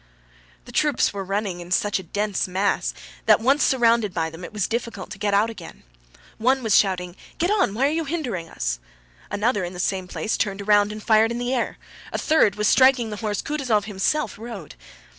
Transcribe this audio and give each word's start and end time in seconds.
The 0.65 0.71
troops 0.71 1.13
were 1.13 1.23
running 1.23 1.59
in 1.59 1.69
such 1.69 1.99
a 1.99 2.09
dense 2.09 2.47
mass 2.47 2.91
that 3.27 3.39
once 3.39 3.63
surrounded 3.63 4.15
by 4.15 4.31
them 4.31 4.43
it 4.43 4.51
was 4.51 4.67
difficult 4.67 5.11
to 5.11 5.19
get 5.19 5.35
out 5.35 5.51
again. 5.51 5.83
One 6.39 6.63
was 6.63 6.75
shouting, 6.75 7.15
"Get 7.37 7.51
on! 7.51 7.75
Why 7.75 7.85
are 7.85 7.91
you 7.91 8.05
hindering 8.05 8.49
us?" 8.49 8.79
Another 9.29 9.63
in 9.63 9.73
the 9.73 9.79
same 9.79 10.07
place 10.07 10.37
turned 10.37 10.67
round 10.67 10.91
and 10.91 11.03
fired 11.03 11.29
in 11.29 11.37
the 11.37 11.53
air; 11.53 11.77
a 12.11 12.17
third 12.17 12.55
was 12.55 12.67
striking 12.67 13.11
the 13.11 13.17
horse 13.17 13.43
Kutúzov 13.43 13.83
himself 13.85 14.39
rode. 14.39 14.73